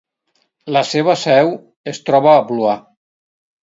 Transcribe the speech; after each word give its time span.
La 0.77 0.83
seva 0.93 1.17
seu 1.25 1.53
es 1.95 2.03
troba 2.11 2.37
a 2.39 2.45
Blois. 2.53 2.85